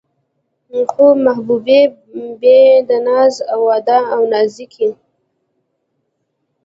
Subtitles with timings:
[0.91, 1.81] خو محبوبې
[2.43, 2.57] يې
[2.87, 4.89] د ناز و ادا او نازکۍ